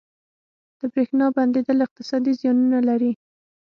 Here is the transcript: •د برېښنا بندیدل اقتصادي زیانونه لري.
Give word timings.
•د 0.79 0.81
برېښنا 0.93 1.25
بندیدل 1.37 1.77
اقتصادي 1.85 2.31
زیانونه 2.39 2.79
لري. 2.89 3.11